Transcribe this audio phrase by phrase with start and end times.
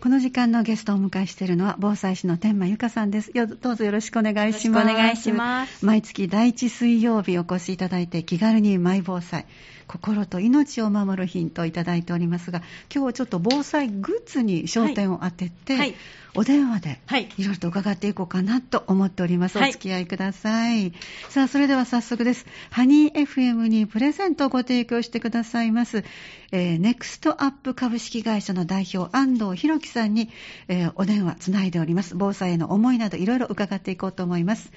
[0.00, 3.32] この時間のゲストをお迎えしているのは、防災士の天満由香さんです。
[3.34, 4.90] どうぞよろしくお願いします。
[4.90, 5.84] お願いします。
[5.84, 9.44] 毎月第一水曜日お越しいただいて、気軽にマイ防災、
[9.86, 12.60] 心と命を守るヒントをいただいておりますが、
[12.90, 15.94] 今日はちょっと防災グッズに焦点を当てて、はいはい、
[16.34, 17.00] お電話で
[17.36, 19.58] いろいろと伺っていこうかなと思っております。
[19.58, 20.92] はい、お付き合いください。
[21.28, 22.46] さあ、それでは早速です。
[22.70, 26.04] ハニー FM にプレゼントをご提供してくださいます、
[26.52, 30.30] えー、ネクストアップ株式会社の代表、安藤博樹さんに、
[30.68, 32.14] えー、お電話つないでおります。
[32.16, 34.72] 防災への思いなどいろいろ伺っていこうと思います。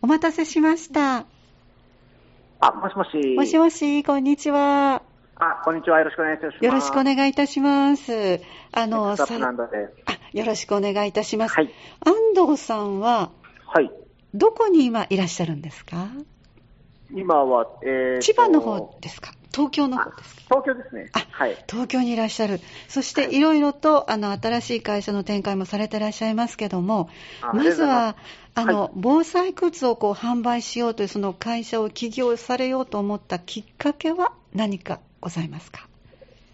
[0.00, 1.26] お待たせしました。
[2.60, 3.34] あ、もしもし。
[3.36, 5.02] もしもし、こんにちは。
[5.36, 5.98] あ、こんにちは。
[5.98, 6.64] よろしくお願いいたします。
[6.64, 8.40] よろしくお願いいたします。
[8.72, 11.54] あの、さあ、よろしくお願いいたします。
[11.54, 11.70] はい。
[12.04, 13.30] 安藤さんは、
[13.66, 13.90] はい。
[14.34, 16.08] どこに今いらっしゃるんですか？
[17.14, 19.32] 今は、えー、千葉の方ですか？
[19.52, 20.42] 東京の方ですか？
[20.62, 21.10] 東京ですね。
[21.12, 21.64] あ、はい。
[21.68, 22.60] 東京にいらっしゃる。
[22.88, 27.10] そして、いろいろと、あの、新しい会社の展開もされてらっしゃいますけども、
[27.52, 28.16] まずは、
[28.54, 35.86] あの、はい、防災靴をこう販売しようという、その会社を起業されようと思ったきっかけは何かございますか？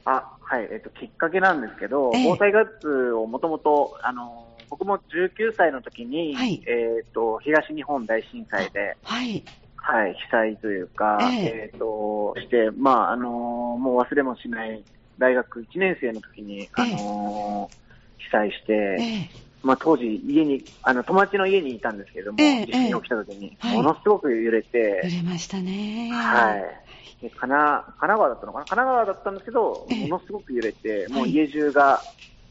[0.05, 0.69] あ、はい。
[0.71, 9.45] えっと、きっかけなんですけど、えー、防災グッズをもともと、あの、僕も19歳の時に、はい、えっと、東日本大震災で、はい。
[9.87, 11.29] はい、被災というか、えー、
[11.67, 14.83] えー、と、して、まあ、あのもう忘れもしない
[15.19, 17.71] 大学1年生の時に、あの
[18.17, 19.29] 被災して、えー、
[19.63, 26.11] まあ、当時、家に、あの、友達の家にいたんですけれども、地震が起きた時に、ものすごく揺れて、揺れましたね。
[26.11, 26.85] はい。
[27.21, 28.65] で神奈神奈川だったのかな？
[28.65, 32.03] 神奈川だったんですけど、ものすごく揺れて、もう家中が、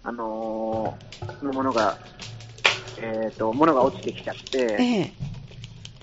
[0.04, 1.98] あのー、のものが、
[3.00, 5.12] えっ、ー、と、物が落ちてきちゃって、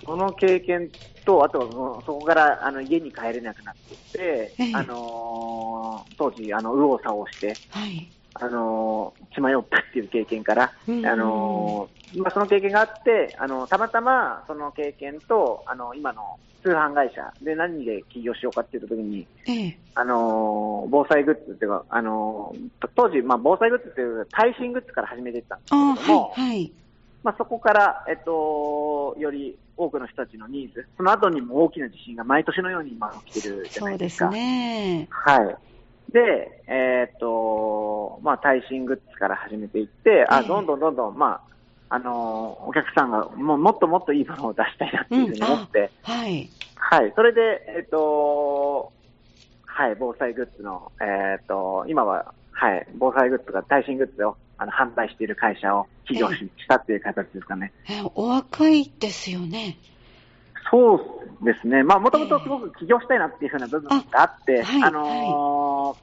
[0.05, 0.91] その経験
[1.25, 22.55] と、あとそこからあの家に帰れなくなってて、あのー、当時、あの右往左往して、はい、あの血迷ったっていう経験から、あのまあ、その経験があって、あのたまたまその経験と、あの今の通販会社で何で起業しようかっていうときに、ええ、あの防災グッズっていうか、あの
[22.95, 26.73] 当時、まあ、防災グッズっていう耐震グッズから始めていったんですけれども、はいはい、
[27.23, 34.27] まあ、そこから、えっと、より多くの人たちのニーズ、その後にも大きな地震が毎年のように今起きてるじゃないですか。
[34.27, 35.09] そうですね。
[35.11, 35.57] はい。
[36.13, 41.51] で、えー、っと、まあ、耐震グッズから始めていって、あ、どんどんどんどん、まあ、
[41.93, 46.51] あのお客さんがもうもっともっといいものを出したいなっていうふうに思って、うん、はい。
[46.77, 47.13] はい。
[47.17, 48.93] それで、えー、っと、
[49.67, 57.73] はい、防災グッズの、えー、っと、今は、はい、防災グッズが耐震グッズをあの販売している会社を起業したっていう形ですかね。
[57.89, 59.79] えー、お若いですよね。
[60.71, 60.97] そ
[61.41, 61.83] うですね。
[61.83, 65.95] まあ、もともとすごく起業したいなっていうふうな部分があって、あはい、あのーは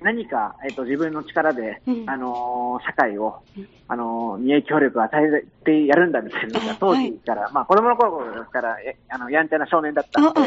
[0.00, 3.42] い、何か、えっ、ー、と、自分の力で、うん、あのー、社会を、
[3.88, 10.42] あのに影響力を与えてやるんだみたいなのが、当時から、はい、まあ、子供の頃から、えあの、やんちゃな少年だったので、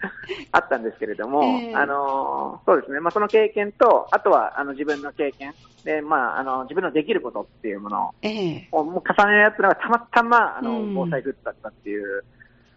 [0.52, 5.52] あったんですけれども、えー、あのそうですね、まあ、その経験と、あとはあの自分の経験。
[5.84, 12.24] で、まあ、あの自分のできることっていうものを、えー、もう重ね合ったのがたまたまあの、防災グッズだったっていう。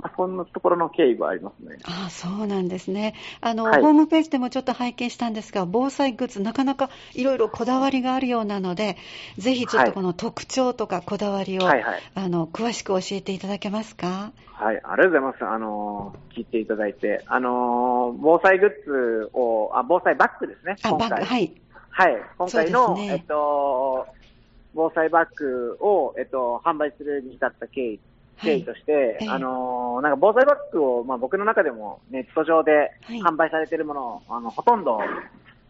[0.01, 1.77] まあ、そんなところの経緯はありますね。
[1.83, 8.97] ああそうなんですねあの、はい、ホームページでもちょっと拝見したんですが、防災グッズ、なかなかいろいろこだわりがあるようなので、
[9.37, 14.31] ぜひちょっとこの特徴とかこだわりを、はいはい、あの詳しく教えていただけますか？
[14.45, 15.45] はい、ありがとうございます。
[15.45, 20.75] あの聞いていただいて、あの防災グッズを、あ防災バッグですね。
[20.83, 21.53] あ、バッグ、はい。
[21.91, 24.07] はい、今回の、ね、えっと、
[24.73, 27.99] 防災バッグを、えっと、販売するに至った経緯
[28.41, 34.99] 経緯として、はい、あのなんか防災バッグを、まあ、僕の中でもネット上で販売されているものを、はい、あのほとんど、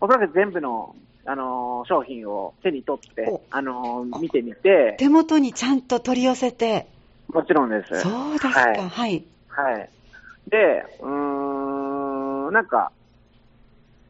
[0.01, 6.87] おそらく全部の、あの商品を手に取って、あの見てみて、手元にちゃんと取り寄せて、
[7.33, 8.01] もちろんです。
[8.01, 8.77] そうですか、はい。
[8.77, 9.23] はい。
[9.49, 9.89] はい、
[10.49, 11.09] で、うー
[12.49, 12.91] ん、なんか、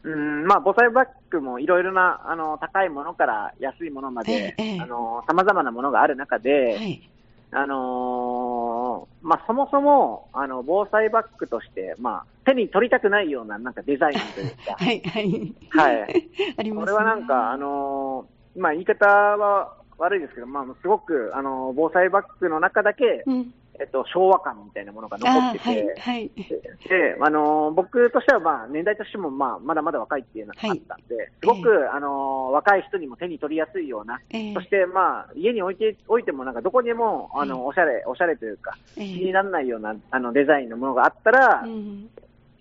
[0.03, 7.09] うん、まあ、防災バッグもいろいろな、あの、高いものから安いものまで、ええ、あの、様々なものがある中で、はい、
[7.51, 14.75] あのー、まあ、そもそも、あの、防災バッグとして、まあ、手に取りたくないような、なんかデザインというか。
[14.77, 15.55] はい、はい。
[15.69, 16.29] はい。
[16.57, 41.65] あります、ね、これはなんか、あのー、まあ、言い方は悪いですけど、まあ、すごく、あのー、防災バッグの中だけ、うん、えっと、昭和感みたいなものが残ってて、はいはい、で、あの、僕としては、まあ、年代としても、まあ、まだまだ若いっていうのがあったんで、はい、すごく、えー、あの、若い人にも手に取りやすいような、えー、そして、まあ、家に置いて、置いても、なんか、どこにも、あの、おしゃれ、おしゃれというか、気にならないような、あの、デザインのものがあったら、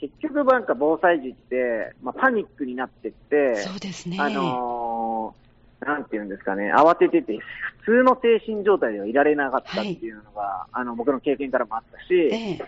[0.00, 4.16] 結局、なんか、防災時って、まあ、パニックになってって、そうですね。
[4.20, 5.17] あの
[6.08, 7.38] ていうんですかね、慌ててて、
[7.80, 12.58] 普通の精神状態ではいられなかったっていうのが、はい、あの、僕の経験からもあったし、ええ、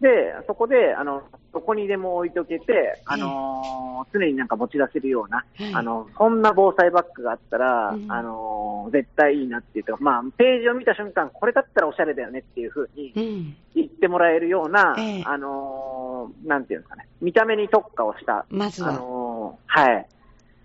[0.00, 1.22] で、そこで、あの、
[1.52, 18.90] どこにでも置いとけて、あのー、常になんか持ち出せるような、あの、そんな防災バッグがあったら、うん、あのー、絶対いいなっていうと、まあ、ページを見た瞬間、これだったらおしゃれだよねっていうふうに言ってもらえるような、うん、あのー、なんていうんですかね、見た目に特化をした、まずは。
[18.90, 20.06] あのはい。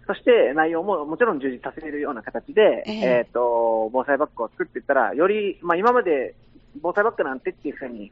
[0.10, 6.34] そして内容ももちろん充実させるような形で、えー、えーと防災バッグを作っていったら、より、まあ、今まで
[6.82, 8.12] 防災バッグなんてっていうふうに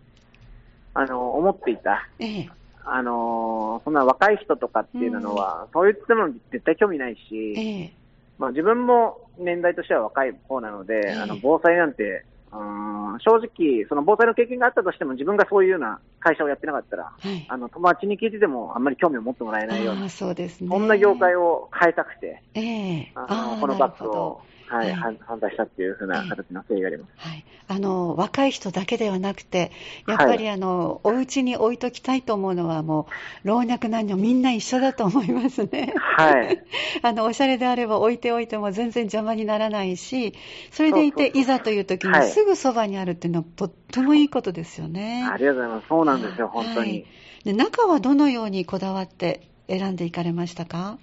[0.97, 2.09] あの、思っていた。
[2.17, 2.49] ええ、
[2.83, 7.93] あの、そんな若い人とかっていうのは、うん、そういったのに絶対興味ないし、え、
[8.39, 12.25] まあ自分も年代としては若い方なので、あの、防災なんて、
[12.59, 27.09] うん正直、その防災の経験があったとしても、自分がそういうような会社をやってなかったら、はい、あの友達に聞いてても、あんまり興味を持ってもらえないような、そうですね、そんな業界を変えたくて、えー、あのこのバッグをはい、反対したっていうふうな形の経緯があります。
[27.15, 27.45] はい。
[27.69, 29.71] あの、若い人だけではなくて、
[30.07, 33.07] やっぱりあの、はい、お家に置いときたいと思うのはも
[33.43, 35.93] う、老若男女みんな一緒だと思いますね。
[35.95, 36.63] はい。
[37.01, 40.33] あの、おしゃれであれば置いておいても全然邪魔にならないし、
[40.71, 45.27] それでいて、いざという時にすぐそばにあるっていうのはとってもいいことですよね。
[45.29, 45.87] ありがとうございます。
[45.87, 47.05] そうなんですよ、本当に。
[47.43, 50.97] で中はどのようにこだわって選んでいかれましたか？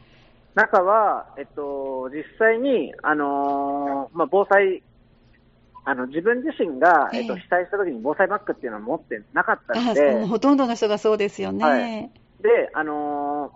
[0.55, 4.83] 中は、えっと、実際に、あのー、まあ、防災、
[5.85, 10.25] あの、自分自身が、えっと、被災した時に防災バッグっていうのは持ってなかったので。
[10.27, 11.65] ほとんどの人がそうですよね。
[11.65, 12.11] はい、
[12.43, 13.53] で、あの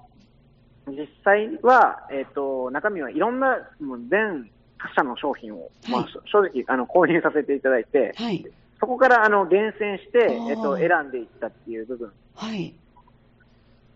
[0.87, 8.45] ー、実際は、えっと、中身はいろんな、もう全他社の商品を、はい、まあ、正直、あの、購入させていただいて、はい、
[8.81, 10.19] そこから、あの、厳選して、
[10.49, 12.13] えっと、選んでいったっていう部分。
[12.35, 12.75] はい。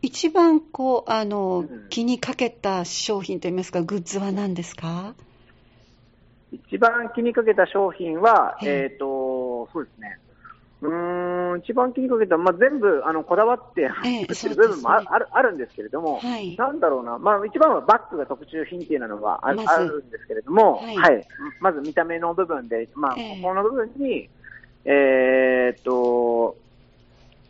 [0.02, 5.14] 一番こう、あの、うん、気にかけた商品といいますか、グッズは何ですか？
[6.50, 10.18] 一番気にかけた商品は、えっ、ー、と、そうですね。
[10.82, 21.26] うーん、一番気にかけた、まあ、全部、あの、こだわって作ってる部分もあ,、るあるんですけれども、はい、なんだろうな、まあ、一番はバッグが特注品っていうのはあ,、あるんですけれども、はい、はい、
[21.60, 24.28] まず見た目の部分で、まあ、この部分に、
[24.84, 26.56] えー、っと、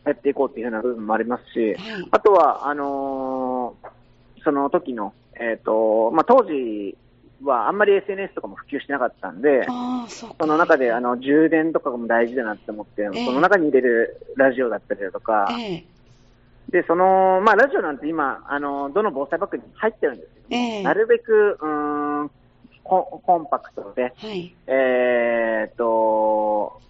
[0.05, 6.97] やっていこうっていうふうな部分もありますし、はい、あとは、あのー、その時の、えっ、ー、と、まあ、当時
[7.45, 9.67] はあんまり SNS とかも普及してなかったんで、
[10.09, 21.67] その中であの充電とかも大事だなって思って、えー、その中に入れるラジオだったりだとか、えー、で、その、まあ、ラジオなんて今、あの、どの防災バッグに入ってるんですけど、えー、なるべく、う
[22.25, 22.31] ん、
[22.85, 26.81] ココンパクトで、はい、えっ、と、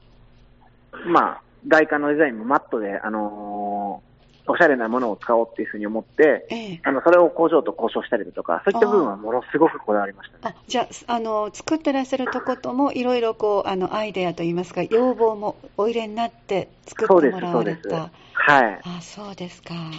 [1.07, 18.11] まあ、外観のデザインもマットで、あのー、おしゃれなものを使おうっていうふうに思って、ええ、あのそれを工場と交渉したりだとか、そういった部分はものすごくこだわりました、ね、あじゃああの、作ってらっしゃるとことも、いろいろこうあのアイデアといいますか、要望もお入れになって作ってもらわれた。
[18.35, 18.81] はい。
[18.83, 19.75] あそうですか。
[19.75, 19.91] は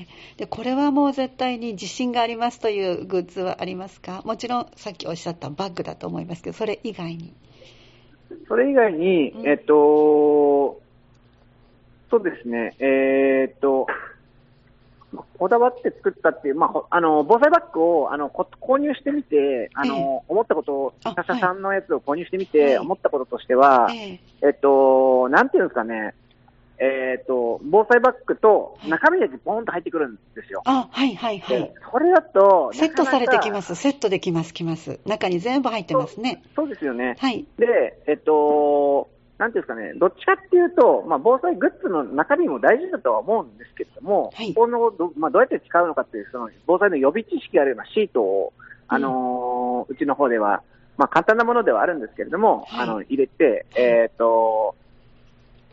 [0.00, 4.22] い、でこれはもう絶対に自信がありますというグッズはありますか？
[4.24, 7.34] もちろんさっきおっしゃったバッグだと思いますけど、それ以外に。
[8.48, 10.80] それ以外に、うん、えっと、
[12.10, 13.86] そうですね、えー、っと、
[15.38, 26.14] こだわって作ったっていう、まあ、あの、防災バッグを、あの、購入してみて、あの、えー、思ったことを、他社さんのやつを購入してみて、思ったこととしては、えー、えっと、なんていうんですかね、
[26.80, 30.62] えっ、と、防災バッグと中身だけポンと入ってくるんですよ。
[30.64, 31.72] あ、はいはいはい。
[31.92, 33.74] それだとセットされてきます。
[33.74, 34.98] セットできます、きます。
[35.04, 36.42] 中に全部入ってますね。
[36.56, 37.16] そうですよね。
[37.18, 37.44] はい。
[37.58, 48.52] で、えっ、と、なんていうんですかね、どっちかっていうと、まあ、防災グッズの中身も大事だとは思うんですけれども、はい、このど,、まあ、どうやって使うのかっていう、その防災の予備知識があるようなシートを、
[48.86, 50.62] あのー、うちの方では、
[50.98, 54.74] まあ、簡単なものではあるんですけれども、はい、あの入れて、えっ、ー、と、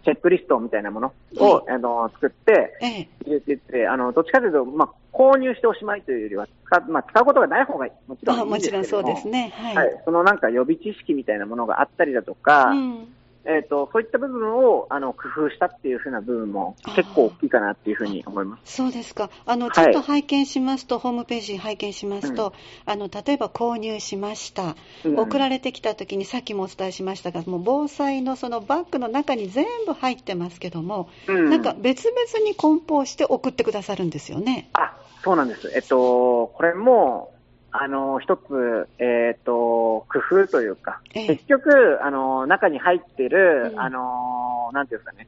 [0.06, 2.78] チェックリストみたいなものを、はい、あの作って、
[3.26, 13.08] 入れていって、あのどっちかというと、まあ、購入しておしまいというよりは使,、まあ、使うことがない方がもちろんいいんですけども、もちろんそうですね、はい、はい、そのなんか予備知識みたいなものがあったりだとか、うん
[13.50, 18.76] えーと、そういった部分をあの工夫したっていうふうな部分も結構大きいかなっていうふうに思います。
[18.76, 19.30] そうですか。
[19.46, 22.54] あの、ちょっと拝見しますと、はい、ホームページ拝見しますと、
[22.86, 24.76] うん、あの例えば購入しました、
[25.06, 34.70] うん、送られてきたときに、さっきもお伝えしましたが、もう防災のそのバッグの中に全部入ってますけども、うん、なんか別々に梱包して送ってくださるんですよね。
[34.74, 37.34] あそうなんです、えっと、これも
[37.80, 45.28] あの、一つ、えっ、ー、と、工夫というか、えー、結局、あの、中に入ってる、うん、あの、なんていうんですかね、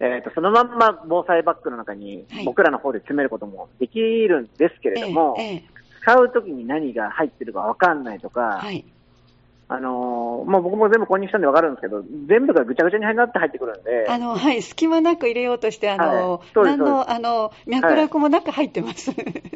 [0.00, 5.62] えっ、ー、と、そのまんま防災バッグの中に僕らの方で詰めることもできるんですけれども、えー、
[6.02, 8.84] 使うときに何が入ってるかわかんないとか、はい、
[9.68, 14.06] あのー、まあ、僕も全部購入したんでわかるんですけど、全部がぐちゃぐちゃになって入ってくるんで。
[14.08, 19.12] あの、はい、隙間なく入れようとして、あの、はい、何の、あの、脈絡もなく入ってます。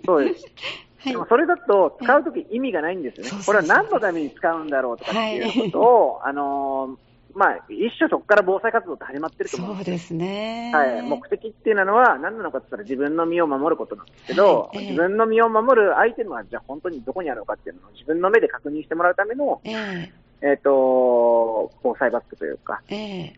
[0.06, 0.46] そうです。
[1.04, 3.44] はい、でもそれだと使うとき意味がないんですよね。
[3.44, 10.72] これは何のために使うんだろうとかっていうことを、はい、あのーまあ、一種そこから防災活動って始まってると思うんですそうですね。
[10.72, 11.02] はい。
[11.02, 20.10] 目的っていうのは何なのかって言ったら自分の身を守ることなんですけど、自分の身を守るアイテムはじゃあ本当にどこにあるのかっていうのを自分の目で確認してもらうための、えー、
[20.42, 23.32] えっ、ー、と、防災バッグというか、えー、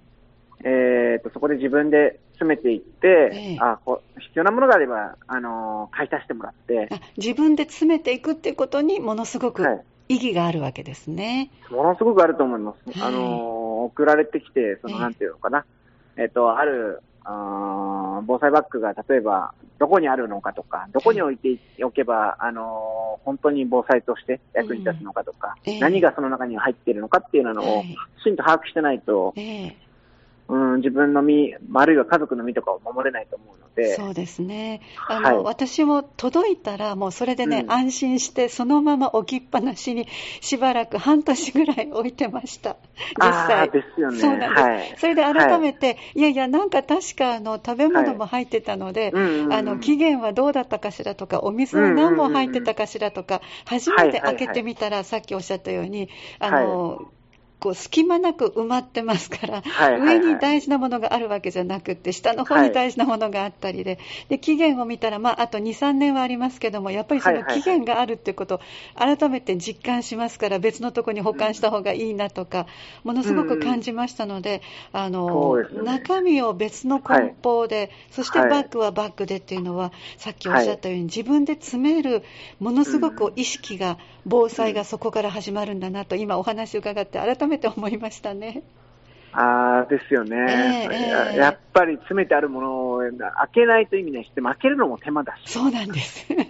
[0.65, 6.89] えー、と、そこで自分で詰めていって、えー、あこ必要なものがあれば、あの買い足してもらって。
[7.17, 9.85] 自分で詰めていくっていうことにものすごく、はい。
[10.09, 11.51] 意義があるわけですね。
[11.71, 12.99] ものすごくあると思います。
[13.01, 15.65] はい、あの、送られてきて、その、なんていうのかな。
[16.17, 27.83] えっ、ー、と、ある、あ防災バッグが例えばどこにあるのかとか、どこに置いておけば、あの本当に防災として役に立つのかとか、うんえー、何がその中に入っているのかっていうのを
[28.21, 29.86] きちんと把握してないと、えー
[30.49, 33.95] うん、自分の身、あるいは家族の身とかを守れないと思うので。
[33.97, 34.81] そうですね。
[35.09, 40.07] あの、はい、私も届いたら、もうそれでね、うん、安心して、そのまま置きっぱなしに、
[40.41, 42.77] しばらく半年ぐらい置いてました。
[43.21, 43.71] 実際。
[43.71, 44.19] ですよね。
[44.19, 44.63] そうなんです。
[44.63, 57.09] はい、それで改めて、はい、いやいや、なんか確か、あの、食べ物も入ってたので、あの、期限はどうだったかしらとか、お水は何本入ってたかしらとか、初めて開けてみたら、さっきおっしゃったように、あの、
[57.59, 68.61] こう隙間なく埋まってますから、はいはいはい、上に大事なものがあるわけじゃなくて、下の方に大事なものがあったりで、はい、で期限を見たら、まあ、あと2、3年はありますけども、やっぱりその期限があるっていうことを
[68.95, 72.67] 改めて実感しますから、別のところに保管した方がいいなとか、
[73.05, 74.61] ものすごく感じましたので、
[74.93, 82.23] うん、あの、ね、中身を別の梱包で、はい、そしてバッグはバッグでっていうのは、さっきおっしゃったように、自分で詰める、
[82.61, 88.63] ものすごく意識が、防災がそこから始まるんだなと、今お話を伺って改めて思いましたね。
[89.39, 93.11] ああ、ですよね、えーえー、やっぱり詰めてあるものを開
[93.53, 95.53] けないと意味ないし、でも開けるのも手間だし。
[95.53, 96.27] そうなんです。
[96.33, 96.47] で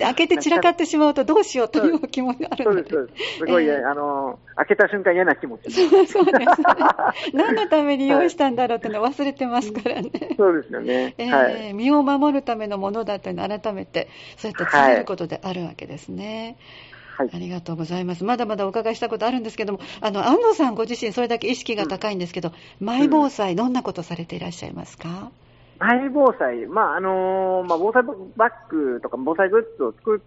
[0.00, 2.90] 開けて散らかってしまうとどうしようという気持ちがあるので。
[2.90, 5.70] そうです、すごい、えー、あの、開けた瞬間嫌な気持ち。
[5.70, 6.44] そうそうです、ね。
[7.32, 10.10] 何のために用意したんだろうっての忘れてますからね。
[10.36, 11.14] そうですよね。
[11.16, 16.56] えー、はい、身を守るためのものだというのを改めて、そうやって詰めることであるわけですね。
[16.58, 18.24] はいはい、ありがとうございます。
[18.24, 25.30] まだまだお伺いしたことあるんですけども、あの、安野さんご自身それだけ意識が高いんですけど、うん、マイ防災、どんなことされていらっしゃいますか？
[25.78, 28.02] マイ防災、まあ、あのー、まあ、防災
[28.36, 30.22] バッグとか防災グッズを作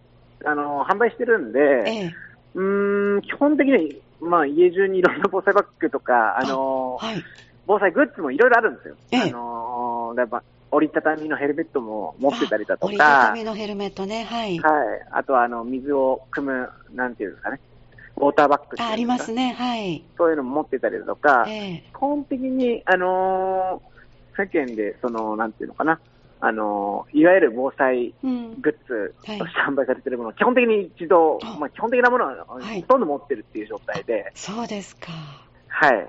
[0.46, 2.14] あのー、販売してるんで、ええ、
[2.54, 7.24] うん、基本的に、まあ、家中にいろんな防災バッグとか、あのーはい、
[7.66, 8.96] 防災グッズもいろいろあるんですよ。
[9.12, 14.58] ええ、あのー、やっぱ折りたたみのヘルメットも持ってたりだとか、折りたたみのヘルメットね、はい。
[14.60, 15.08] はい。
[15.12, 17.60] あとは、あの、水を汲む、なんていうんですかね、
[18.18, 20.04] ウォーターバッグあありますね、はい。
[20.18, 26.00] そういうのも持ってたりだとか、えー、基本的に、あのー、世間で、その、なんていうのかな、
[26.40, 28.30] あのいわゆる防災グ
[28.70, 30.34] ッズとして販売されているもの、うん。
[30.34, 35.12] はい、基本的に一度、まあ、基本的なものはほとんど持ってるっていう状態で、はい、そうですか。
[35.68, 36.08] はい。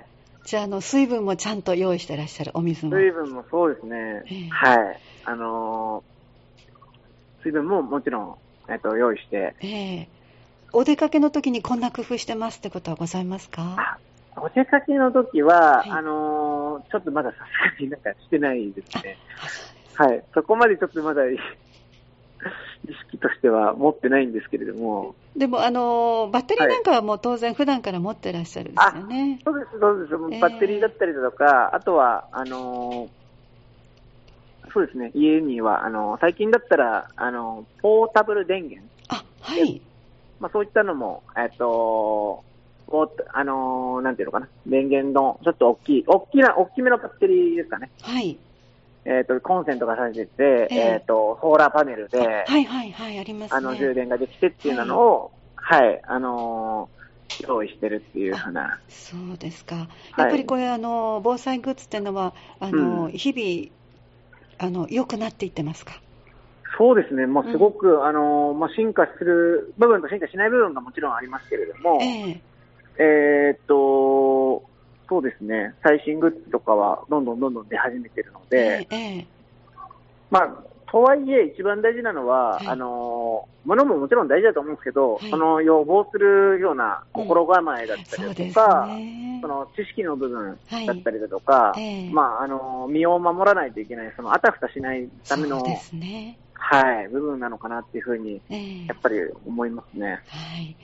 [0.48, 2.96] じゃあ、あの、水分もちゃんと用意してらっしゃる、お水も。
[2.96, 4.22] 水分もそうですね。
[4.24, 5.00] えー、はい。
[5.26, 8.34] あのー、水分ももちろん、
[8.72, 9.54] えっと、用意して。
[9.60, 10.06] えー、
[10.72, 13.98] お出かけの時にこんな工夫してますってことはございますか？
[14.38, 17.36] お出かけの時は、はい、あのー、ちょっとまださ
[17.76, 19.18] すがになんかしてないですね。
[19.96, 20.24] はい。
[20.32, 21.24] そこまでちょっとまだ
[22.88, 25.14] 意識としては持ってないんですけれども。
[25.36, 29.40] でも、あの、バッテリーなんかはもう当然普段から持ってらっしゃるんですよね。
[29.44, 30.40] そうです、そうです。
[30.40, 33.08] バッテリーだったりだとか、あとは、あの、
[34.72, 38.88] そうですね、家には、あの、最近だったら、あの、ポータブル電源。
[39.08, 39.80] あ、はい。
[40.40, 42.44] まあ、そういったのも、えっと、
[43.34, 47.90] あのなんていうのかな、電源のちょっと大きい、大きな、大きめのバッテリーですかね。
[48.00, 48.38] はい。
[49.10, 58.78] えっ、ー、と、コンセントがされてて、えっ、ー、と、ソーラーパネルで、はいはいはい、あります、ね、あの、充電ができてっていうのを、はい、はい、あのー、用意してるっていうふうな。
[58.88, 59.76] そうですか。
[59.76, 59.86] やっ
[60.16, 66.02] ぱりこれ、はい、あの、防災グッズっていうのは、あの、うん、日々、あの、良くなっていってますか？
[66.76, 72.40] そうですね、もうすごく、うん、あのまあ、進化する部分と進化しない部分がもちろんありますけれども、えー、
[72.98, 74.62] えー、っと、
[75.08, 79.26] そうですね、最新グッズとかはどんどんどんどん出始めてるので、ええ、
[80.30, 98.40] まあ、とはいえ、一番大事なのは、はい、あの、ものももちろん大事だと思うんですけど、はい、その予防するような心構えだったりだとか、そね、その知識の部分だったりだとか、はい、まあ、あの、身を守らないといけない、そのあたふたしないための、ね、はい、部分なのかなっていうふうに、
[98.86, 100.20] やっぱり思いますね。
[100.28, 100.76] はい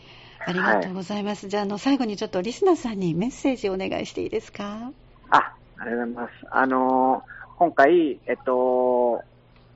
[0.46, 1.44] ありがとうございます。
[1.44, 4.90] はい、じゃあ、あの、最後にちょっとリスナーさんにメッセージお願いしていいですか？
[5.30, 6.32] あ、ありがとうございます。
[6.50, 7.22] あの
[7.56, 9.22] 今回、えっと、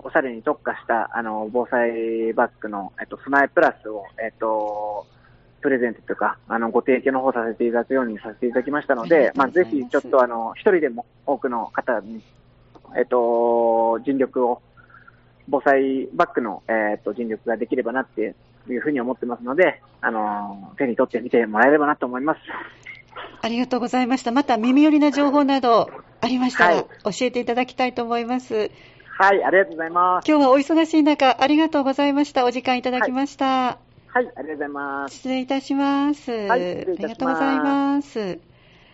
[0.01, 5.07] おしゃれに特化した、あの、防災バッグの、えっと、備えプラスを、えっと、
[5.61, 12.21] プレゼントというか、あの、ご提供の方させていただくようにさせていただきましたので、まあ、ぜひちょっとあの、一人でも多くの方に、
[12.97, 14.61] えっと、尽力を、
[15.49, 18.35] 防災バッグの、えっと、尽力ができればなって
[18.73, 22.41] いうふうに思ってますので、あの、手に取ってみてもらえればなと思います。
[23.41, 24.33] ありがとうございました。
[24.33, 26.89] また耳寄りな情報などありましたら、教
[27.23, 28.71] えていただきたいと思います。
[29.19, 30.29] はい、ありがとうございます。
[30.29, 32.45] 今日はお忙しい中、ありがとうございました。
[32.45, 33.47] お時間いただきました。
[33.47, 33.79] は
[34.15, 35.15] い、はい、ありがとうございます。
[35.17, 36.31] 失礼いたします。
[36.31, 38.39] はい、ありがとうございます。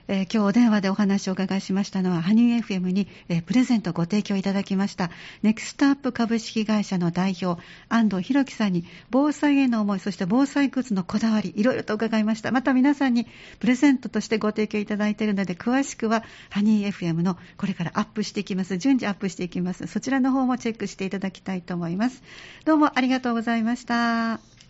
[0.06, 5.11] えー、今日お電話でお話をお伺いしましたのは、ハニー FM に、えー、プレゼントをご提供いただきました、
[5.42, 12.52] ネクストアップ株式会社の代表、安藤博樹さんに、防災への思い、そして防災グッズのこだわり、いろいろと伺いました。
[12.52, 13.26] また皆さんに
[13.61, 18.76] プレゼントとしてご提供いただいているので、詳しくは、ハニー FM のこれからアップしていきます。
[18.76, 19.87] 順次アップしていきます。
[19.87, 22.23] そちらの方もチェックしていただきたいと思います。
[22.66, 24.63] どうもありがとうございました。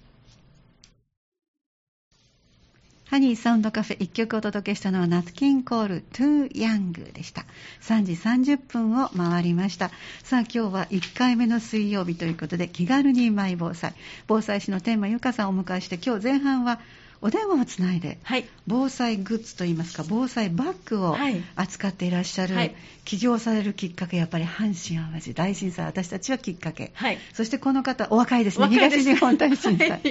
[3.14, 7.46] ハニーサウンドカフェ1曲お届けしたのはナツキンコールトゥーヤングでした。
[7.80, 9.92] 3時30分を回りました。
[10.24, 13.94] さあ今日は1回目の水曜日ということで気軽にマイ防災。
[14.26, 16.80] 防災士の天満由香さんをお迎えして今日前半は
[17.24, 21.16] お電話をつないで、はい、防災グッズといいますか防災バッグを
[21.56, 22.74] 扱っていらっしゃる、はい、
[23.06, 28.68] 起業されるきっかけやっぱり阪神・淡路大震災私たちはきっかけ、はい、そしてこの方お若いですね。
[28.68, 30.02] 東日本大震災、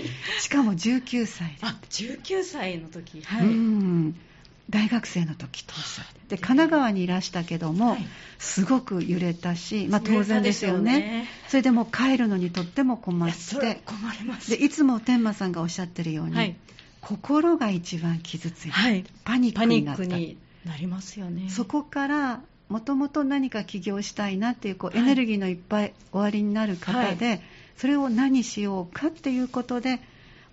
[0.41, 1.57] しかも19歳で。
[1.61, 3.21] あ19歳の時。
[3.21, 4.23] はい。
[4.71, 5.73] 大学生の時と
[6.29, 8.07] で神奈川にいらしたけども、はい、
[8.39, 13.81] すごく揺れたし、まあ、当然ですよね、ね、それでも帰るのにとっても困って。
[13.85, 14.49] 困ります。
[14.49, 16.55] でいつも天馬さんがおっしゃってるように、はい、
[17.03, 21.49] 心が一番傷ついて、はい、パニックになりますよね。
[21.49, 27.41] そこからもともと何か起業したいなっていうこう、エネルギーのいっぱいおありになる方で、はい、
[27.77, 29.99] それを何しようかっていうことで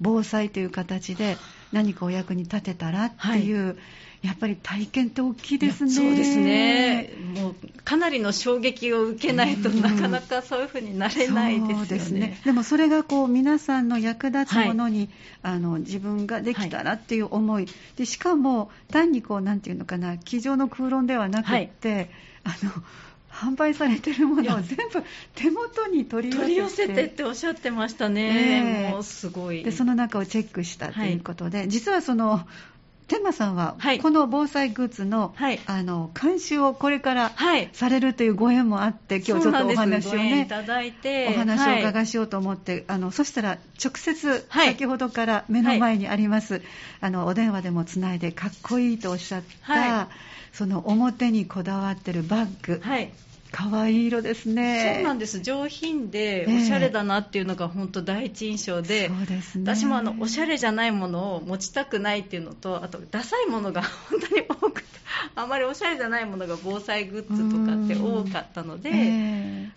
[0.01, 1.37] 防災という形で
[1.73, 3.77] 何かお役に立てたらっていう、はい
[4.23, 5.91] やっぱり体験って大きいですね。
[5.91, 7.11] そうですね。
[7.35, 7.55] もう
[7.85, 11.87] かなりの衝撃を受けないと、なかなかそういうふうになれないですよね。
[11.87, 12.41] ですね。
[12.45, 15.09] でもそれがこう皆さんの役立つものに、
[15.43, 22.11] はい、あの自分ができたらっていう思い、はい、でしかも単にこうなんていうのかな、机上の空論ではなくって、はい、
[22.45, 22.73] あの。
[23.33, 25.03] 販売されてるものを全部
[25.37, 32.47] 手元に取り寄せて取り寄せてっておっしゃってましたね、えー、もうすごいでその中をチェックしたということで、はい、実はその
[33.11, 37.33] 天馬さんは、はい、この防災グッズのはい、あの監修をこれから
[37.73, 46.63] されるというご縁もあって、今日ちょっとお話をね、いただいてお話を伺いしようと思って、あのそしたら直接、先ほどから目の前にあります、
[47.01, 50.09] あのお電話でもつないで、かっこいいとおっしゃった、
[50.53, 52.81] その表にこだわってるバッグ、
[53.53, 54.95] 可愛い色ですね。
[54.97, 55.41] そうなんです。
[55.41, 64.89] 上品でおしゃれだなっていうのが本当第一印象で、えー、そうですね、私もあのおしゃれじゃないものを持ちたくないっていうのとあとダサいものが 本当に多くて
[65.35, 69.71] あまりおしゃれじゃないものが防災グッズとかって多かったので、えー、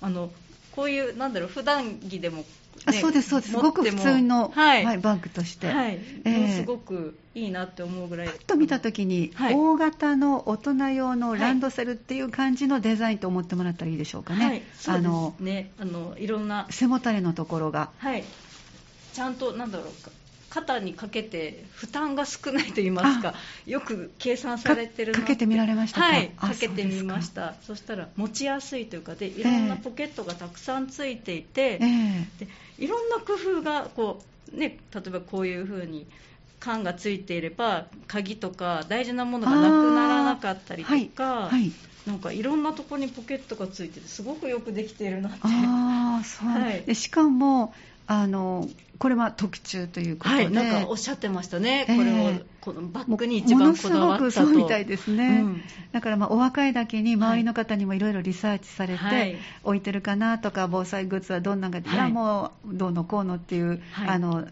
[0.00, 0.30] あの
[0.72, 2.44] こういうなんだろう普段着でも
[2.86, 3.56] あそうですそうです。
[3.56, 5.98] ごく普通の、はい、はい、バッグとして、はい。
[6.24, 8.28] えー、すごくいいなって思うぐらい。
[8.28, 15.70] パッと見た時に、はい、大型の大人用のランドセルっていう感じのデザインと思ってもらったらいいでしょうかね、はい、あのね。
[15.78, 16.66] あのいろんな。
[16.70, 17.90] 背もたれのところが。
[17.98, 18.24] はい。
[19.12, 20.10] ちゃんとなんだろうか。
[20.50, 23.34] 肩にかけて負担が少ないと言いますか。
[23.66, 26.28] よく計算されてるかけてみられましたはい。
[26.28, 26.54] か。
[26.54, 27.54] けてみました。
[27.62, 29.16] そしたら持ちやすいというか。
[29.16, 36.06] でいろんなポケットがたくさんついていて、えー、でいろんな工夫がこう、ね、例えばこういうふうに
[36.60, 40.98] 缶がついていれば鍵とか大事なものがなくならなかったりとか、は
[41.48, 41.72] いはい、
[42.06, 45.40] なんかいろんなところにポケットがついててすごくよくできているなって。
[45.44, 47.74] あそう、はい、でしかも
[48.06, 48.68] あの
[49.04, 54.22] これは特注ということで、はい、なんかおっしゃってましたね、これをこのバッグに一番こだわったと。
[54.22, 55.62] ものすごくそうみたいですね、うん、
[55.92, 64.48] だからまあお若いだけに周りの方にもいろいろリサーチされて、はい、置いてるかなとか防災グッズはどんなのが、はい、もうどうのこうのっていう、あの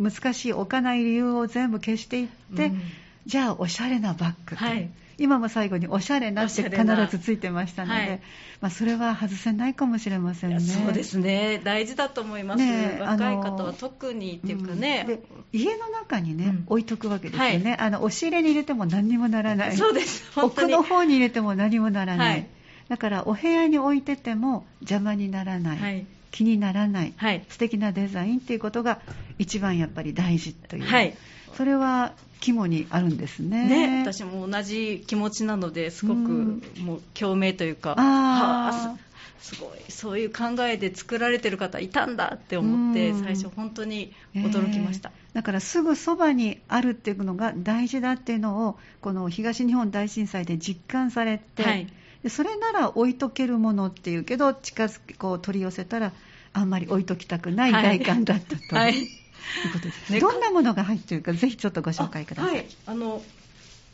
[0.00, 2.80] 難しい置かない理由を全部消していって、うん、
[3.26, 4.64] じゃあおしゃれなバッグと。
[4.64, 4.80] い。
[4.84, 4.90] う。
[5.18, 8.20] 今も最後におしゃれなって必ずついてましたので、はい、
[8.60, 10.60] まあ、それは外せないかもしれませんね。
[10.60, 20.24] そうですね、大事だと思います、ね、若い方は特にっていうかね、うん、家の中にね、うん、置いとくわけですよね、はい、あの押し入れに入れても何にもならない、そうです。
[20.36, 22.32] 奥の方に入れても何もならない。
[22.32, 22.46] はい。
[22.88, 29.00] だからお部屋に置いてても邪魔にならない、はい、気にならない、はい、素敵なデザインっていうことが
[29.38, 31.16] 一番やっぱり大事という、はい、
[31.56, 32.12] それは
[32.44, 38.96] 肝にあるんですねね私も同じ気持ちなのですごくもう共鳴というか、あ
[39.40, 51.88] すごいそういう考えで作られてる方いたんだって思って最初本当に驚きました、えー、だからすぐそばにあるっていうのが大事だっていうのをこの東日本大震災で実感されて、はい、
[52.28, 56.12] それなら置いとけるものっていうけど近づこう取り寄せたら
[56.52, 59.23] あんまり置いときたくない外観だったと、はい、い
[59.68, 62.54] うことです、ね、どんなものが入っているかぜひちょっとご紹介ください。
[62.54, 63.22] はい、あの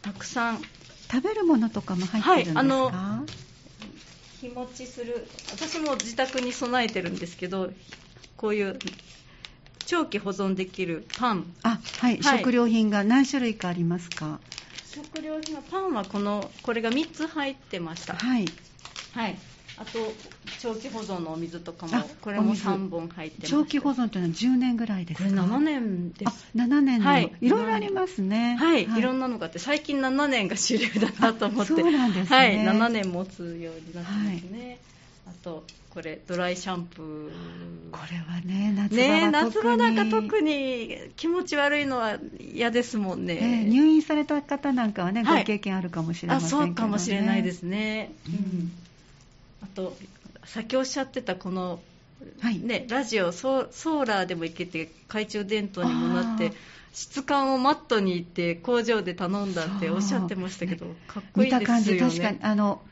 [0.02, 0.62] たくさん。
[1.12, 3.26] 食べるものとかも入ってるんですか、はい、あの
[4.40, 5.26] 日持ちする。
[5.52, 7.72] 私も自宅に備えてるんですけど
[8.36, 8.78] こういう
[9.86, 11.52] 長期保存できるパン。
[11.64, 14.38] あ、はい、はい、食料品が何種類かありますか？
[14.86, 18.14] 食料品はパンはこのこれが3つ入ってました。
[18.14, 18.46] はい、
[19.14, 19.38] はい、
[19.80, 19.98] あと
[20.60, 23.50] 長期保存のお水とかもこれも3本入ってます。
[23.50, 25.28] 長期保存というのは10年ぐらいですか？
[25.30, 26.46] これ7年です。
[26.54, 28.56] あ7年の、はい、いろいろありますね。
[28.60, 31.72] はい、はい、いろんなのがあって最近7年が主流だなと思って。
[31.72, 34.78] そうなんですね、はい、7年持つようになってますね、
[35.24, 37.30] はい、あとこれドライシャンプー。
[37.90, 48.72] これはね夏場はね夏場なんか特に気持ち悪いのは嫌ですもんね、えー、入院された方なんかはね、ご経験あるかもしれませんけど、ね、あそうかもしれないですね、うん、
[49.62, 49.96] あと
[50.44, 51.80] 先おっしゃってたこの、
[52.40, 52.58] はい。
[52.58, 56.52] ね、ラジオソーラーでもいけて懐中電灯にもなって
[56.92, 61.60] 質感をマットに行って工場で頼んだっておっしゃってましたけど、かっこいいですよね。
[61.60, 62.38] 見た感じ確かに。
[62.42, 62.82] あの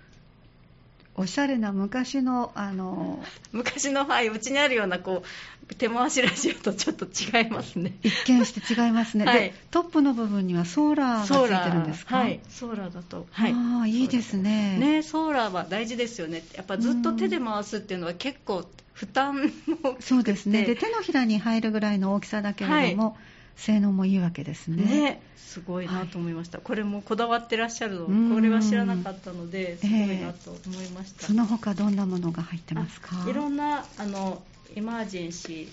[1.18, 5.22] おしゃれな昔のあの昔のはいうちにあるようなこ
[5.70, 7.92] う手回しラジオとちょっと違いますね。
[8.02, 12.16] 一見して違いますね、はい、でトップの部分にはソーラーがついてるんですか？
[12.16, 12.40] はい。
[12.48, 14.78] ソーラーだと、はい、ああいいですね。
[14.78, 15.02] ね。
[15.02, 16.44] ソーラーは大事ですよね。
[16.54, 19.52] やっぱずっと手で回すっていうのは結構負担
[19.82, 20.64] もそうですね。
[20.64, 23.14] で手のひらに入るぐらいの大きさだけれども、はい
[23.58, 24.84] 性能もいいわけですね。
[24.84, 25.22] ね。
[25.36, 31.20] すごいなと思いました、はい、これもこだわってらっしゃるの、これは知らなかったので、すごいなと思いました。
[31.20, 33.24] えー、その他どんなものが入ってますか？
[33.28, 34.42] いろんなあの
[34.76, 35.68] エマージェンシ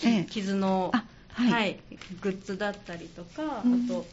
[0.00, 0.90] ー、傷の、
[1.28, 1.80] はい、はい、
[2.20, 4.04] グッズだったりとか、あと、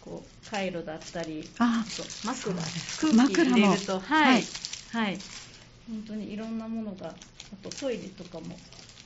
[0.00, 4.42] こうカイロだったり、あと枕、空気入れると、はい、
[4.92, 5.18] はい、
[5.88, 7.14] 本当にいろんなものが、あ
[7.62, 8.56] とトイレとかも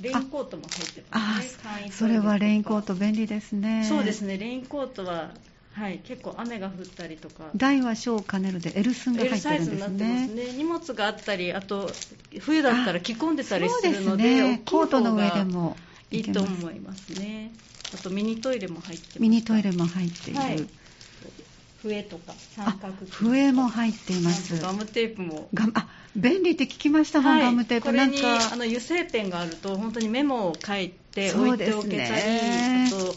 [0.00, 1.90] レインコートも入ってますね。
[1.90, 3.86] それはレインコート便利ですね。
[3.88, 4.38] そうですね。
[4.38, 5.30] レインコートは
[5.72, 7.50] はい、結構雨が降ったりとか。
[7.54, 10.26] 大は小を兼ねるで L 寸が入ってるんですね。
[10.28, 10.52] ね。
[10.52, 11.90] 荷物があったりあと
[12.40, 15.76] 冬だったら着込んでたりするのでね、コートの上でも
[16.10, 17.52] いいと思いますね。
[17.94, 20.66] あとミニトイレも入ってミニトイレも入っている、はい
[21.86, 24.60] 笛とか三角笛も入っています。
[24.60, 25.48] ガムテープも。
[25.54, 27.86] ガあ便利って聞きましたもん、はい、ガムテープ。
[27.86, 33.14] これにあの油性ペンがあると本当にメモを書いて置いておけたり、ね、あと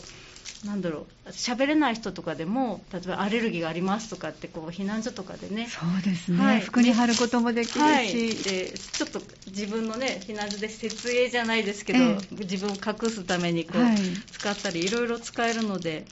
[0.68, 5.68] なんだろう喋れない人とかでも例えばアレルギーがありますとかってこう避難所とかでね。
[5.70, 13.98] そうですね、はい、服に貼ることもできるし、はい、でちょっと自分のね避難所で設営じゃないですけど、ええ、自分を隠すためにこう、はい、
[14.32, 16.06] 使ったりいろいろ使えるので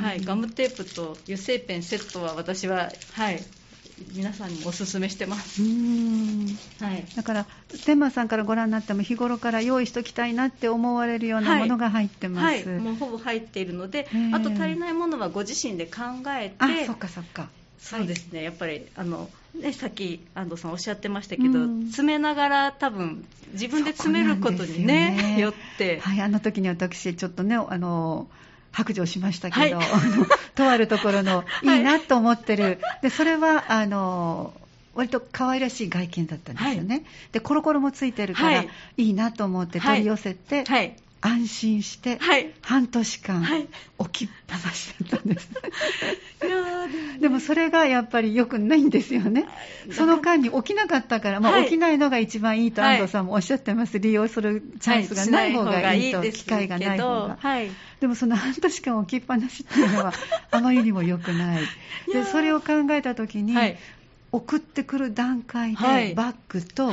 [0.00, 3.42] はい、ガムテープと油性ペンセットは私は、はい、
[4.14, 5.62] 皆さんにもおすすめしてます。
[5.62, 7.46] はい、だから
[7.84, 12.44] 天満さんからご覧になっても日頃から用意しておきたいなって思われるようなものが入ってます。
[12.44, 17.48] はい、はい、もうほぼ入っているので、あと足りないものはご自身で考えて、あ、そっかそっか。
[17.78, 19.28] そうですね、やっぱりあの、
[19.60, 25.98] ね、さっき安藤さんおっしゃってましたけど、詰めながら多分自分で詰めることにね、ね よって。
[25.98, 28.28] はい、あの時に私ちょっとねあの
[28.72, 29.86] 白状しましたけど、はい、
[30.54, 31.66] とあるところのい。
[31.66, 34.52] いなと思ってる、はい、でそれはあの
[34.94, 38.68] 割と可愛らしい外見だったんですよね、はい、でコロコロもついてるから、い。
[38.96, 40.64] いなと思って取り寄せて、
[41.22, 42.18] 安心して、
[42.62, 43.46] 半年間、
[43.96, 45.48] 置きっぱなしだったんです。
[47.20, 49.46] でもそれがやっぱり良くないんですよね。
[49.92, 54.00] その間に起きなかったから、まあ、起きないのが一番いいと安藤さんもおっしゃってます。
[54.00, 57.38] 利用するチャンスがない方がいいと、機会がない方が。
[58.00, 60.12] でもその半年間置きっぱなしっていうのは
[60.50, 61.62] あまりにも良くない。
[62.12, 63.54] で、それを考えた時に、
[64.32, 66.90] 送ってくる段階でバッグと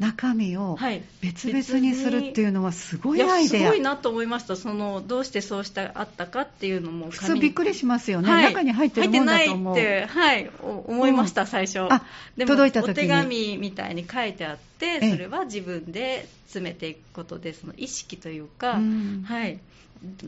[0.00, 0.76] 中身を
[1.20, 4.56] 別々にするっていうのはすごいアイデア、すごいなと思いました。
[4.56, 9.74] そのどうしてそうしたあったかっていうのも普通びっくりしますよね、はい、中に入ってるもんだと思う。
[9.74, 12.04] 入ってないって、はい、思いました、うん、最初あ
[12.36, 19.60] でも届いた時お手紙みたいに書いてあってそれは自分で詰めていくことでその意識というか、うん、はい。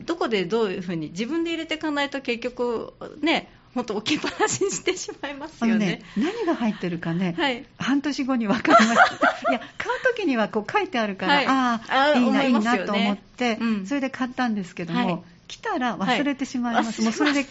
[0.05, 5.85] どこでどういうふうに自分で入れていかないと結局ね本当置きっぱなしにしてしまいますよね。
[5.85, 9.11] ね何が入ってるかね、はい、半年後に分かります。
[9.49, 17.01] いや、買う時にはこう書いてあるから、はい、ああ、いいな、ね、いいなと思って、うん、それで買ったんですけども、はい、来たら忘れてしまいます。
[17.01, 17.45] もうそれで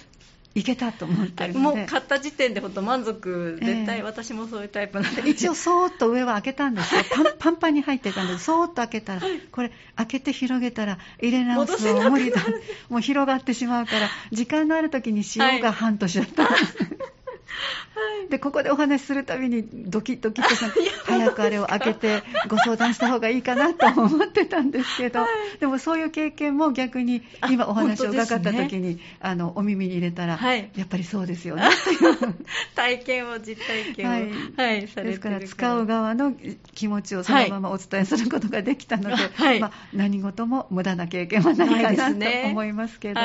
[0.54, 7.02] いけたと思ってるもう買った時点で本当満足、絶対私もそういうタイプなんで、えー、一応そーっと上は開けたんですよ。
[7.12, 12.40] パンパンパンに入ってたんでそーっと開けたら、これ開けて広げたら入れ直すの無理だ
[12.88, 16.93] もう広がってしまうから時間のある時にしようが半年だったんです、はい
[18.28, 20.54] でここでお話しするたびにドキッドキッと
[21.04, 31.64] 早くあれを開けてご相談した方がいいかなと思ってたんですけど、はい、でもそういう経験も逆に今お話を伺った時に、ね、あのお耳に入れたら、はい、やっぱりそうですよね。
[32.74, 36.34] 体験を実体験を、はい、はい、ですから使う側の
[36.74, 39.60] 気持ちをそのままお伝えすることができたので、 はい。
[39.60, 43.20] まあ、何事も無駄な経験はないかなと思いますけど、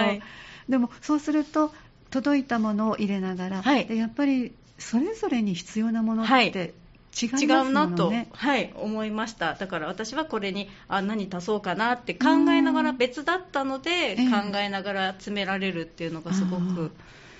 [0.68, 1.74] でもそうすると
[2.10, 6.74] 届いたものを入れながら、はい、やっぱりそれぞれに必要なものって
[7.22, 9.54] 違いますも、ね、違うなと、はい、思いました。
[9.56, 16.92] だから私はこれにあ何足そうかなって考えながら別だったので、考えながら詰められるっていうのがすごく。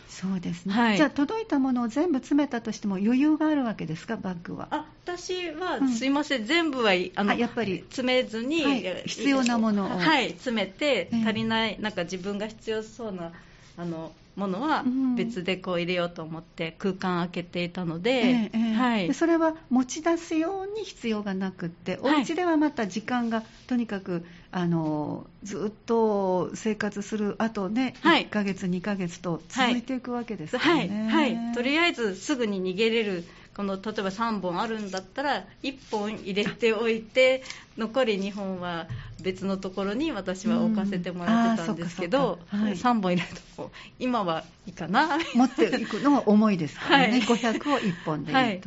[0.10, 4.68] そうですね、はい、じゃあ届いたものを全部詰めたとしても余裕があるわけですかバッグは？
[4.72, 7.86] あ私はすいません、うん、全部はあのやっぱり。
[7.90, 9.90] 詰めずに、はい、必要なものを。
[9.98, 13.32] はい詰めて足りない、えー、なんか自分が必要そうな
[13.78, 14.84] あのものは
[15.16, 30.90] 別でこう入れようと思って空間開けていたので、ええはい、それは持ち出すように必要がなくって、お家ではまた時間がとにかくあのずっと生活するあとね、はい、1ヶ月、2ヶ月と続いていくわけですね、はい。
[30.90, 33.26] はい、はい、とりあえずすぐに逃げれる
[33.60, 37.44] この例えば3本あるんだったら1本入れておいて
[37.78, 38.88] 残り2本は
[39.22, 43.70] 別のところに私は置かせてもらってたんですけど、うんはい、3本入れると
[44.00, 45.18] 今はいいかな。
[45.36, 48.40] 持っていくのが重いですからね、 はい、500を1本でいいと。
[48.40, 48.62] はい。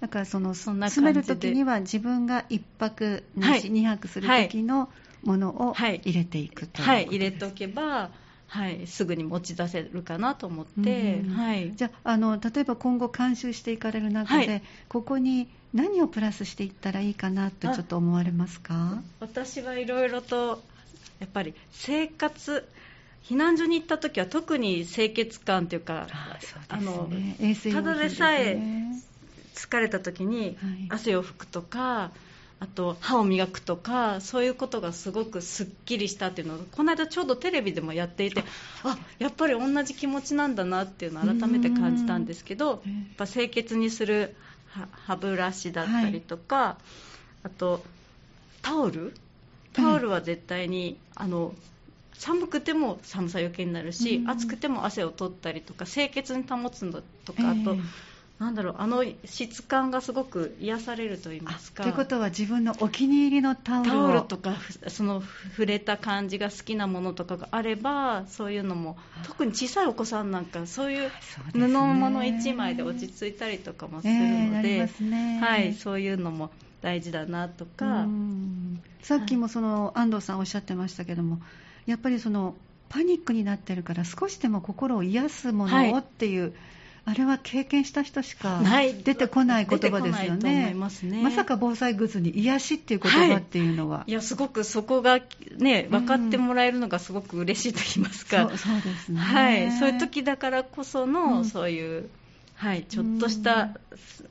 [0.00, 3.62] だからそのそ詰めるときには自分が1泊ない。
[3.62, 4.90] し2泊するときの
[5.24, 8.10] ものを入れていくというはい、入れておけば
[8.52, 19.02] はい、すぐに持ち出せるかなと思って、はい、じゃあの例えば今後監修していかれる中で、はい、ここに何をプラスしていったらいいかなとちょっと思われますか？
[19.20, 20.60] 私はいろいろと
[21.20, 22.66] やっぱり生活
[23.22, 26.08] 避難所に行った時は特に清潔感というか
[26.68, 27.08] あ、ね、の
[27.72, 28.58] ただでさえ
[29.54, 30.58] 疲れた時に
[30.88, 32.29] 汗を拭くとか、はい
[32.60, 38.44] あと歯を磨くとかそういうことがすごくすっきりしたっていうのをこの間ちょうどテレビでもやっていて
[38.84, 42.80] あやっぱり同じ気持ちなんだなっていうのを改めて感じたんですけどやっ
[43.16, 44.36] ぱ清潔にする
[45.06, 46.76] 歯ブラシだったりとか、は
[47.44, 47.82] い、あと
[48.62, 49.14] タオル？
[49.72, 51.54] タオルは絶対に、あの
[52.14, 57.76] 寒くても寒さよけになるし、暑くても汗を取ったりとか清潔に保つのとか、あと
[58.40, 61.82] なんだろうあの質感がすごく癒されると言いますか。
[61.82, 64.56] ということは自分のお気に入りのタオルタオルとか
[64.88, 71.10] その触れた感じが好きなものとかがあればそういうのも特に小さいお子さんなんかそういう
[71.52, 76.50] 布物1枚で落ち着いたりとかもするので、ね、はい、そういうのも
[76.80, 78.06] 大事だなとか。
[79.02, 81.40] さっきもその安藤さんおっしゃってましたけども
[81.84, 82.54] やっぱりその
[82.88, 86.52] パニックになってるから少しでも心を癒すものをっていう、はい
[87.04, 88.60] あれは経験した人しか
[89.04, 90.74] 出てこない言葉ですよね。
[90.76, 93.98] まねまさか防災グッズに癒しっていう言葉っていうのは。
[93.98, 95.20] はい、いや、すごくそこが
[95.56, 98.48] ね、分かってもらえるのがすごく嬉しいと言いますか。
[98.48, 99.20] そうそうですね。
[99.20, 99.72] はい。
[99.72, 102.08] そういう時だからこその、うん、そういう、
[102.54, 103.70] はい、ちょっとした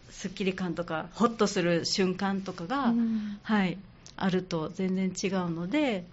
[0.10, 3.78] すっきり感とか、ほっとする瞬間とかが、うん、はい、
[4.16, 6.06] あると全然違うので、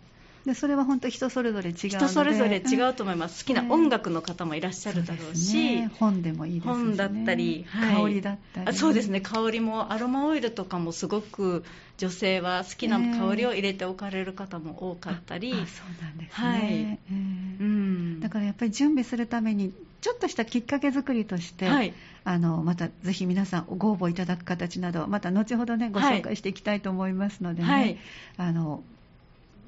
[0.46, 6.72] でそれは本当人それぞれ違う人それぞれ違うと思います、好きな音楽の方もいらっしゃるだろうし、ね、本でもいいですね。
[6.72, 9.20] 本だったり、はい、香りだったり、そうですね。
[9.20, 11.64] 香りもアロマオイルとかもすごく
[11.98, 15.60] 女性は好きな香りを入れておかれる方も多かったり、そう
[16.02, 16.62] なんですね、はい。
[16.62, 27.98] えー、うん、だからやっぱり準備するためにちょっとしたきっかけ作りとして、はい、あのまたぜひ皆さんご応募いただく形などまた後ほどねご紹介していきたいと思いますのでね、はい、
[28.36, 28.84] あの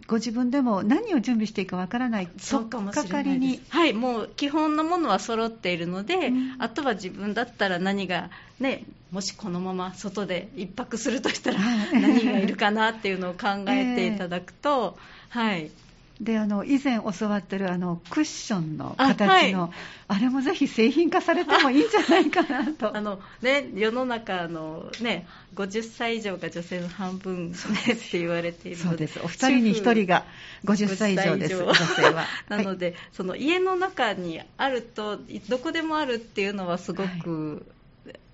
[0.08, 2.28] ご自分でも何を準備していいかわからない。
[2.38, 3.60] そうかもしれないに。
[3.68, 11.58] はいもう基本のものは揃っているので、うん、あとは自分だったら何がねもしこのまま外で一泊するとしたら
[11.92, 14.96] 何がいるかなっていうのを考えていただくと、
[15.28, 15.70] はい
[16.20, 19.72] であの以前教わってるあのクッションの形の
[20.08, 22.94] あ,、れもぜひ製品化されてもいいんじゃないかなと。
[22.96, 27.56] あの、ね、世の中の、ね、50歳以上が女性の半分、ね、
[27.92, 29.20] って言われているそうです。
[29.22, 30.24] お二人に一人が
[30.64, 32.26] 50歳以上です女性は。
[32.48, 37.77] なので、はい、その家の中にあるとどこでもあるっていうのはすごく、はい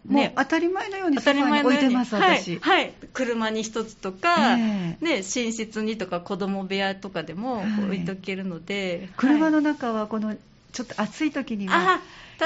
[0.07, 4.99] もう当たり前のようにソファに置いてます、私、はい、はい、車に一つとか、え。
[5.01, 10.37] ー、ね、寝室にとか子供部屋とかでも置いとけるので、はい、車の中はこの
[10.73, 12.01] ちょっと暑い時には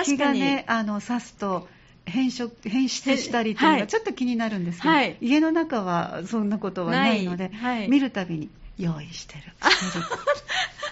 [0.05, 1.67] 日がねあの刺すと
[2.05, 7.51] 変色変質したりというのがちょっと気になるんですけど、はい、家の中はそんなことはないので、
[7.89, 9.43] 見るたびに用意してる。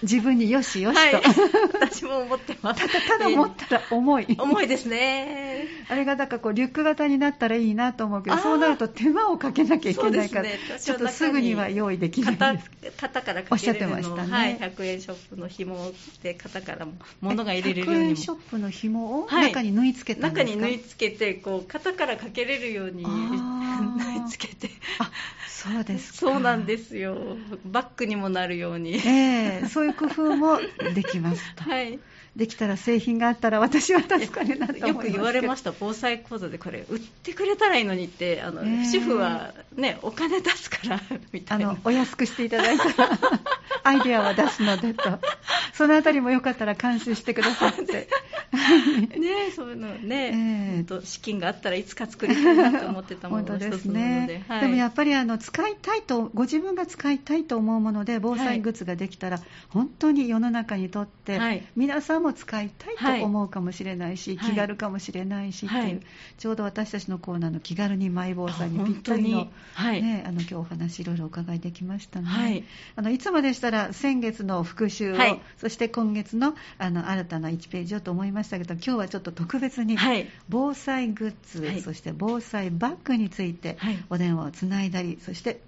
[0.02, 1.24] 自分によしよしと、はい、
[1.80, 12.62] 私も思ってますただただ思ったら重い重いですねあれがだかこうリュック型になったらいいなと思うけどそうなると手間をかけなきゃいけないから、ね、ちょっとすぐには用意できないからか
[13.22, 16.86] けおっしゃってましたね、はい、100円ショップの紐で肩から
[17.20, 25.10] 物が入れるように100円ショップの紐を中に縫い付けたんですか、中に縫い付けてこう肩からかけれるように縫い付けてあ
[25.56, 27.38] そうですそうなんですよ。
[27.64, 30.58] バッグにもなるように、えー、そういう工夫も
[30.94, 31.98] できますと、 はい、
[32.36, 35.72] できたら製品があったら私は助かるなとよく言われました。
[35.78, 38.64] 防災講座でこれ売ってくれたらいいのにってあの、え。
[38.66, 41.00] ー、主婦はねお金出すから
[41.32, 41.70] みたいな。
[41.70, 43.18] あのお安くしていただいたら
[43.84, 45.18] アイデアは出すのでと。
[45.72, 48.08] そのあたりもよかったら監修してくださって。
[49.18, 66.02] ねそういうのね、えー、資金があったらいつか作りたいなと思ってたものの一つなので、はい、でもやっぱりあの使いたいとご自分が使いたいと思うもので防災グッズができたら、はい、本当に世の中にとって、はい、皆さんも使いたいと思うかもしれないし、気軽かもしれないしっていう、
[66.38, 69.48] ちょうど私たちのコーナーの気軽にマイ防災にぴったりの,、
[69.92, 72.64] ね、あの今日お話いろいろお伺いできましたね、はい、
[72.96, 75.16] あのいつもでしたら先月の復習を、
[75.58, 79.96] そして今月のあの新たな1ページをと思いましたけど今日はちょっと特別に
[80.48, 83.78] 防災グッズ、そして防災バッグについて
[84.10, 85.60] お電話をつないだりそして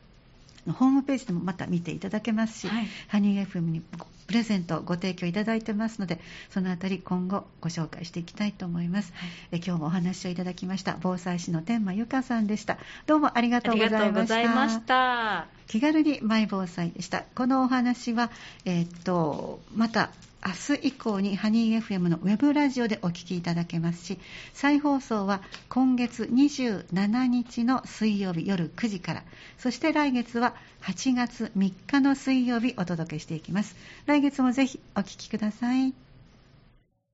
[0.73, 3.83] ホームページでもまた見ていただけますし、はい、ハニー FM に
[4.29, 12.77] プレゼントご提供いただいてますのでそのあたり今後ご紹介していきたいと思います、はい、え今日もお話をいただきました防災士の天満由香さんでした。
[13.07, 15.47] どうもありがとうございました。
[15.67, 17.25] 気軽にマイ防災でした。
[17.35, 18.31] このお話は
[18.67, 20.11] えー、っとまた
[20.47, 24.19] 明日以降にハニー FM のウェブラジオでお聞きいただけますし
[24.55, 29.25] 再放送は今月27日の水曜日夜9時から
[29.59, 33.75] そして来月は8月3日の水曜日お届けしていきます。
[34.07, 35.95] 来来月もぜひお聴きください。